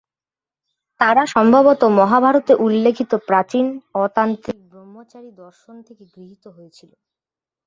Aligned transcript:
তারা 0.99 1.23
সম্ভবত 1.25 1.81
মহাভারতে 1.99 2.53
উল্লেখিত 2.57 3.11
প্রাচীন, 3.27 3.65
অ-তান্ত্রিক 3.95 4.57
ব্রহ্মচারী 4.71 5.29
দর্শন 5.41 5.75
থেকে 5.87 6.03
গৃহীত 6.15 6.43
হয়েছিল। 6.47 6.91